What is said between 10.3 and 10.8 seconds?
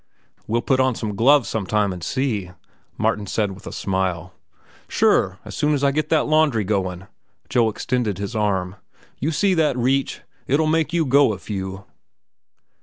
It'll